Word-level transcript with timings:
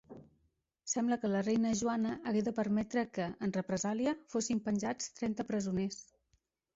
Sembla 0.91 1.17
que 1.25 1.29
la 1.33 1.41
reina 1.47 1.73
Joana 1.81 2.13
hagué 2.31 2.41
de 2.47 2.53
permetre 2.59 3.03
que, 3.17 3.27
en 3.49 3.53
represàlia, 3.57 4.15
fossin 4.37 4.63
penjats 4.69 5.11
trenta 5.21 5.47
presoners. 5.51 6.01